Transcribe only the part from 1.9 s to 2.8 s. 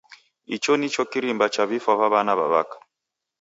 va w'ana w'a'waka.